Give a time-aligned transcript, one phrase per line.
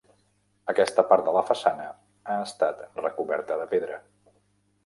[0.71, 1.87] Aquesta part de la façana
[2.31, 4.01] ha estat recoberta de pedra.